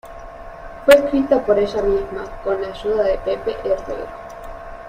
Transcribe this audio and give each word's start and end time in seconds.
Fue 0.83 0.95
escrita 0.95 1.45
por 1.45 1.59
ella 1.59 1.79
misma 1.83 2.23
con 2.43 2.59
la 2.59 2.69
ayuda 2.69 3.03
de 3.03 3.19
Pepe 3.19 3.51
Herrero. 3.63 4.07